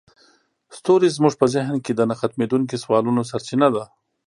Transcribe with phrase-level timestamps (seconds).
[0.77, 3.83] ستوري زموږ په ذهن کې د نه ختمیدونکي سوالونو سرچینه ده.